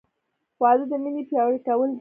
•واده 0.61 0.85
د 0.91 0.93
مینې 1.03 1.21
پیاوړی 1.29 1.59
کول 1.67 1.87
دي. 1.87 1.89